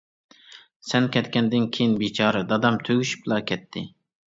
[0.93, 3.91] سەن كەتكەندىن كېيىن بىچارە دادام تۈگىشىپلا كەتتى.